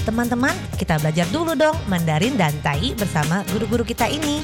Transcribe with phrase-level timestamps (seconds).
[0.00, 4.40] Teman-teman, kita belajar dulu dong Mandarin dan Tai bersama guru-guru kita ini.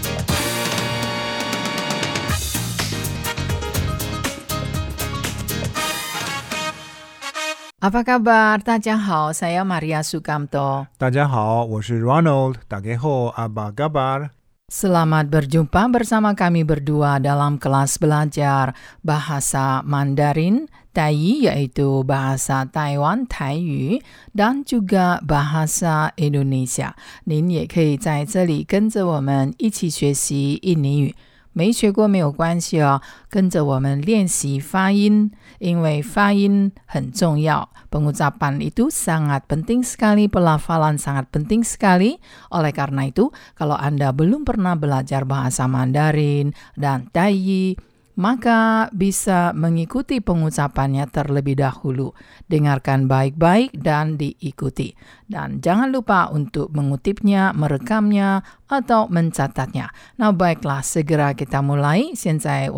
[7.81, 8.61] Apa kabar?
[8.61, 10.91] Tadjahau, saya Maria Sukamto.
[11.01, 12.61] Tadjahau, saya Ronald.
[12.69, 14.37] Tadjahau, apa kabar?
[14.72, 18.72] Selamat berjumpa bersama kami berdua dalam kelas belajar
[19.04, 24.00] bahasa Mandarin, Tai yaitu bahasa Taiwan Taiyu
[24.32, 26.96] dan juga bahasa Indonesia.
[27.24, 31.16] 您也可以在这里跟着我们一起学习印尼语。
[31.56, 37.68] 没学过没有关系哦，跟着我们练习发音，因为发音很重要。
[37.92, 42.24] Pengucapan itu sangat penting sekali, pelafalan sangat penting sekali.
[42.56, 47.76] Oleh karena itu, kalau Anda belum pernah belajar bahasa Mandarin dan Tai,
[48.17, 52.17] maka bisa mengikuti pengucapannya terlebih dahulu.
[52.49, 54.97] Dengarkan baik-baik dan diikuti.
[55.29, 59.93] Dan jangan lupa untuk mengutipnya, merekamnya, atau mencatatnya.
[60.19, 62.17] Nah baiklah, segera kita mulai.
[62.19, 62.73] Sensei,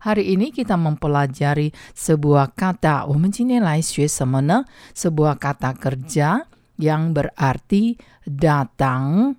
[0.00, 3.10] Hari ini kita mempelajari sebuah kata.
[4.94, 6.28] Sebuah kata kerja
[6.80, 9.34] yang berarti datang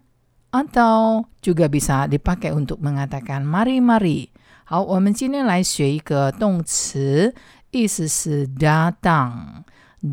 [0.51, 4.30] atau juga bisa dipakai untuk mengatakan mari-mari
[4.70, 7.34] 好，我们今天来学一个动词，
[7.70, 9.64] 意思是搭档。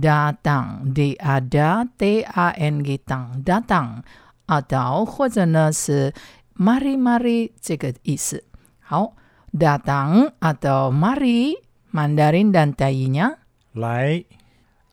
[0.01, 1.59] datang d a d
[1.97, 4.01] t a n g tang datang
[4.47, 6.11] atau 或者呢是
[6.57, 8.43] mari mari 这个意思。
[8.79, 9.13] 好，
[9.51, 13.37] datang atau mari Mandarin dan Tai-nya
[13.73, 14.25] 来，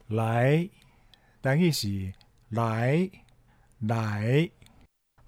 [0.08, 0.68] 来，
[1.40, 2.12] 单义是
[2.50, 3.08] 来，
[3.78, 4.50] 来。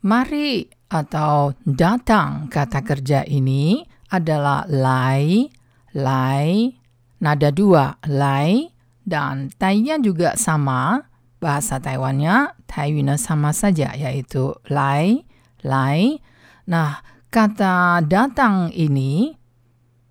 [0.03, 5.48] mari atau datang kata kerja ini adalah lai,
[5.96, 6.72] lai,
[7.20, 8.72] nada dua, lai,
[9.04, 11.08] dan tainya juga sama.
[11.38, 15.22] Bahasa Taiwannya, Taiwannya sama saja, yaitu lai,
[15.62, 16.18] lai.
[16.66, 16.98] Nah,
[17.30, 19.38] kata datang ini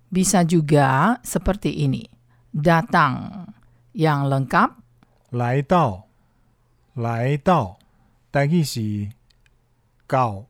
[0.07, 2.07] bisa juga seperti ini.
[2.55, 3.43] Datang
[3.91, 4.69] yang lengkap.
[5.35, 6.07] Lai tau,
[6.95, 7.75] lai tau,
[8.37, 9.09] Tadi si
[10.05, 10.45] kau,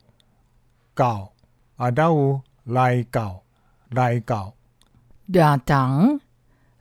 [0.92, 1.32] kau.
[1.80, 3.47] Adau lai kau.
[3.92, 4.54] 来到。
[5.28, 6.24] datang Datang,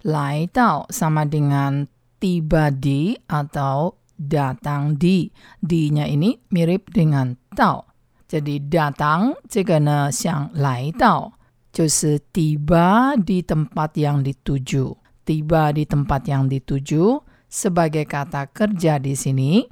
[0.06, 0.46] lai
[0.86, 1.90] sama dengan
[2.22, 5.26] tiba di atau datang di.
[5.58, 7.84] Di-nya ini mirip dengan tau.
[8.26, 9.78] Jadi datang, jika
[10.10, 11.34] siang lai tau.
[11.74, 14.96] Jadi tiba di tempat yang dituju.
[15.26, 17.18] Tiba di tempat yang dituju
[17.50, 19.66] sebagai kata kerja di sini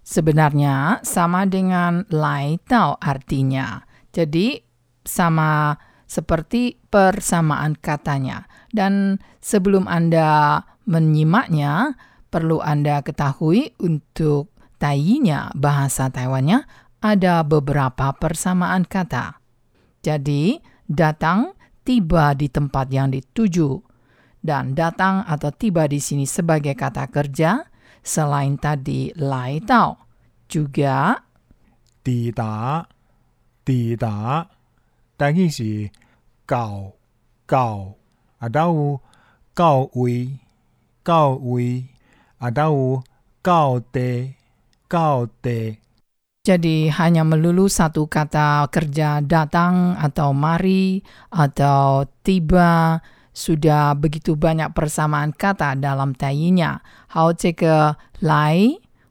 [0.00, 3.82] sebenarnya sama dengan lai tau artinya.
[4.10, 4.58] Jadi
[5.04, 5.74] sama
[6.10, 8.50] seperti persamaan katanya.
[8.74, 10.58] Dan sebelum Anda
[10.90, 11.94] menyimaknya,
[12.34, 14.50] perlu Anda ketahui untuk
[14.82, 16.66] tayinya bahasa Taiwannya
[16.98, 19.38] ada beberapa persamaan kata.
[20.02, 20.58] Jadi,
[20.90, 21.54] datang
[21.86, 23.78] tiba di tempat yang dituju
[24.42, 27.62] dan datang atau tiba di sini sebagai kata kerja
[28.00, 30.00] selain tadi lai tau
[30.48, 31.20] juga
[32.00, 32.88] tidak
[33.64, 34.48] tidak
[35.20, 35.99] tangisi, si
[36.49, 36.93] 单义是
[37.45, 37.93] 到，到。
[38.39, 38.99] ada u
[39.53, 40.37] 到位，
[41.03, 41.85] 到位。
[42.39, 43.01] ada u
[43.41, 44.35] 到地，
[44.87, 45.77] 到地。
[46.45, 51.01] Jadi hanya melulu satu kata kerja datang atau mari
[51.33, 53.01] atau tiba
[53.33, 56.85] sudah begitu banyak persamaan kata dalam tainya.
[57.07, 58.61] 好，这个来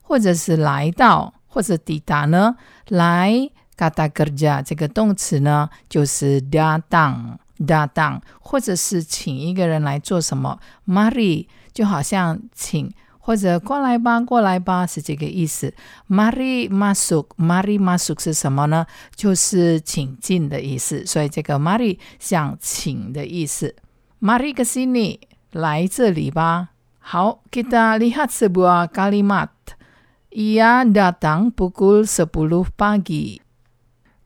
[0.02, 2.54] 或者是来到或者抵达呢，
[2.86, 15.72] 来 kata kerja 这个动词呢就是 datang。datang，或者是请一个人来做什么，mari 就好像请或者过来吧，过来吧是这个意思。
[16.10, 18.84] mari masuk，mari masuk 是什么呢？
[19.14, 21.06] 就是请进的意思。
[21.06, 23.76] 所以这个 mari 像请的意思。
[24.20, 25.20] mari ke sini，
[25.52, 26.70] 来这里吧。
[26.98, 29.48] 好，kita lihat sebuah kalimat.
[30.32, 33.38] Ia datang pukul 10 pagi.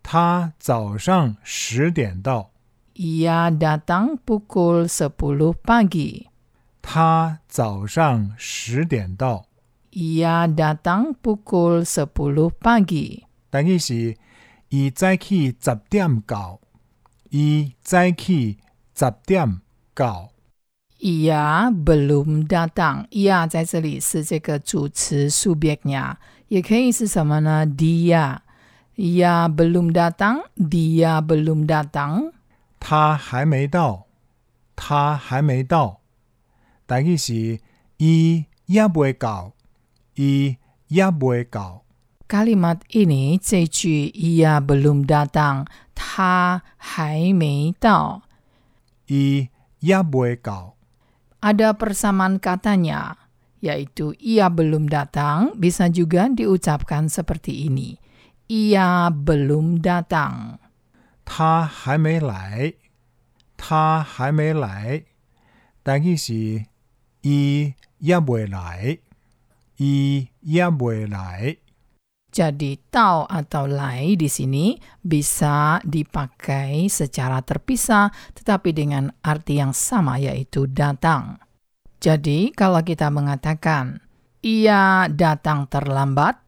[0.04, 2.52] 他早上十点到。
[2.96, 6.28] Ia datang pukul sepuluh pagi
[6.84, 9.46] 他早上十点到。
[9.92, 14.16] Ia datang pukul sepuluh pagi 但伊是
[14.70, 16.60] 伊早起十点到。
[17.30, 18.60] 伊早起
[18.94, 19.62] 十点
[19.96, 20.30] 到。
[21.00, 23.08] Ia belum datang.
[23.10, 26.16] Ia 在这里是这个主词 subjeknya，
[26.48, 28.38] 也可以是什么呢？Dia.
[28.97, 30.49] Ia belum datang.
[30.59, 32.33] Dia belum datang.
[32.81, 34.07] 他还没到。
[34.75, 36.01] 他还没到。
[36.87, 37.61] 但伊是
[37.99, 39.53] 伊也未到。
[40.19, 40.57] 伊
[40.89, 41.85] 也未到，
[42.27, 48.23] Kalimat ini 这句 ia belum datang，他还没到。
[49.07, 49.49] 伊
[49.79, 50.75] 也未到，
[51.39, 53.15] Ada persamaan katanya,
[53.63, 58.03] yaitu ia belum datang bisa juga diucapkan seperti ini.
[58.49, 60.57] Ia belum datang.
[61.29, 62.75] 他还没来，
[63.57, 65.05] 他还没来，
[65.83, 66.65] 但意是
[67.21, 68.99] 伊也未来，
[69.77, 71.59] 伊也未来。
[72.33, 80.17] Jadi tau atau lai di sini bisa dipakai secara terpisah tetapi dengan arti yang sama
[80.17, 81.41] yaitu datang.
[82.01, 84.01] Jadi kalau kita mengatakan
[84.45, 86.39] ia datang terlambat,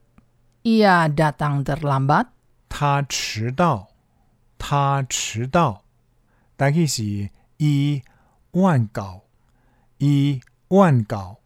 [0.64, 2.28] ia datang terlambat,
[2.68, 3.88] 他迟到，
[4.58, 5.82] 他迟到，
[6.56, 8.02] 但意是伊
[8.52, 9.22] 晚到，
[9.98, 11.40] 伊晚到。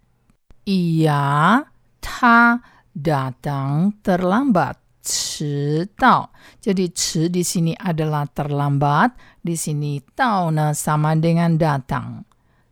[0.64, 1.64] ia
[2.00, 2.60] ta
[2.94, 4.76] datang terlambat.
[5.04, 6.32] 迟到.
[6.64, 9.12] Jadi 迟 di sini adalah terlambat,
[9.44, 12.24] di sini tau nah sama dengan datang.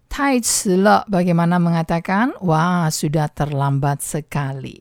[0.08, 2.32] Tai 迟了 bagaimana mengatakan?
[2.40, 4.80] Wah, sudah terlambat sekali.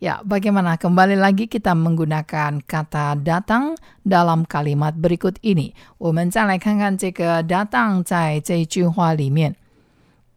[0.00, 5.72] Ya, bagaimana kembali lagi kita menggunakan kata datang dalam kalimat berikut ini.
[5.98, 9.56] 我们再来看看这个 datang 在这一句话里面。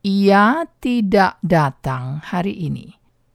[0.03, 2.94] ia tidak datang hari ini.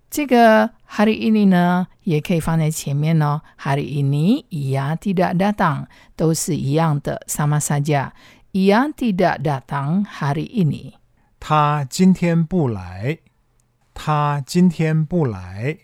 [0.08, 3.42] 这个 hari ini 呢，也可以放在前面哦。
[3.58, 5.86] hari ini ia tidak datang
[6.16, 10.94] 都是一样的，sama saja。ia tidak datang hari ini。
[11.40, 13.18] 他今天不来，
[13.92, 15.78] 他今天不来，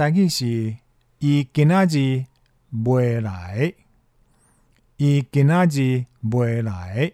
[0.00, 0.76] 但意是
[1.18, 2.24] 伊今仔日
[2.70, 3.74] 未来，
[4.96, 7.12] 伊今仔日未来，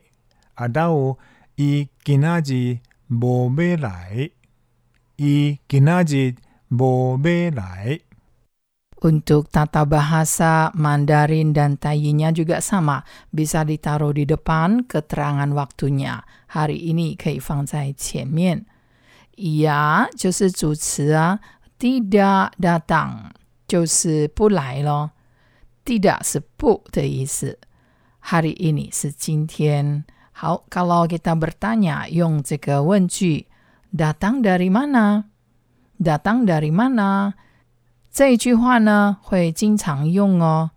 [0.55, 1.19] 啊，还有
[1.57, 2.79] 伊今仔日
[3.09, 4.31] 无要来，
[5.17, 6.35] 伊今仔日
[6.69, 8.01] 无要来。
[9.03, 13.03] Untuk tata bahasa Mandarin dan Taiyinya juga sama,
[13.35, 16.23] bisa ditaruh di depan keterangan waktunya.
[16.47, 18.65] Hari ini 可以放在前面。
[19.35, 21.41] ia 就是主词啊
[21.79, 23.31] ，tidak datang
[23.67, 25.11] 就是不来咯，
[25.85, 27.59] tidak 是不的意思，
[28.23, 30.05] hari ini 是今天。
[30.33, 33.47] 好，kalau kita bertanya 用这个问句，
[33.97, 37.35] datang dari mana？datang dari mana？
[38.11, 40.73] 这一句话呢会经常用哦。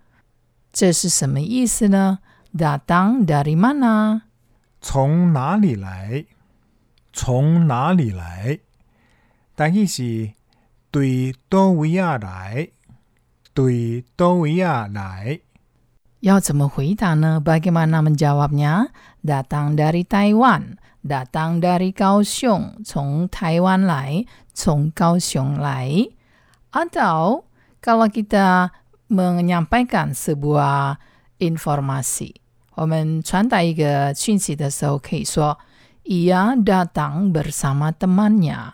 [0.72, 2.19] 这是什么意思呢？
[2.56, 4.22] datang dari mana？
[4.81, 6.25] 从哪里来？
[7.12, 8.60] 从哪里来？
[9.56, 10.33] 但意是
[10.92, 12.69] 对倒位啊来？
[13.54, 15.42] 对倒位啊来？
[16.22, 17.42] 要怎么回答呢？
[17.44, 18.89] Bagaimana menjawabnya?
[19.24, 26.10] Datang dari Taiwan, datang dari Kaohsiung, 从台湾来，从高雄来。
[26.72, 27.45] Atau
[27.80, 28.72] kalau kita
[29.07, 30.98] menyampaikan sebuah
[31.38, 32.36] informasi，
[32.75, 35.60] 我们传达一个讯息的时候，可以说
[36.06, 38.74] Ia datang bersama temannya.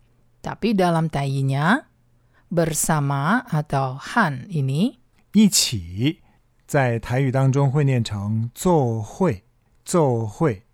[0.40, 1.82] Tapi dalam taiyinya
[2.46, 5.02] bersama atau han ini
[5.32, 6.22] 一起
[6.66, 9.42] 在台语当中会念成做会，
[9.84, 10.66] 做会。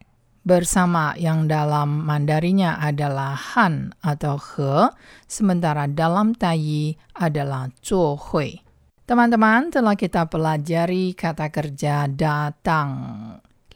[0.42, 4.90] bersama yang dalam mandarinya adalah han atau he,
[5.31, 7.71] sementara dalam taiyi adalah
[8.19, 8.59] hui.
[9.07, 12.90] Teman-teman, telah kita pelajari kata kerja datang,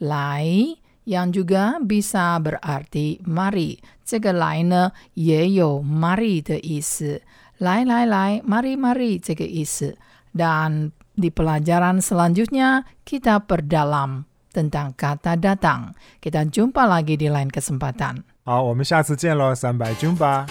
[0.02, 0.74] lai,
[1.10, 3.78] yang juga bisa berarti mari.
[4.04, 7.22] 这个来呢，也有 mari 的意思。
[7.58, 9.96] 来来来，mari mari 这个意思。
[10.34, 15.96] Dan di pelajaran selanjutnya kita perdalam tentang kata datang.
[16.20, 18.24] Kita jumpa lagi di lain kesempatan.
[18.44, 20.46] 好，我们下次见喽，三百军吧。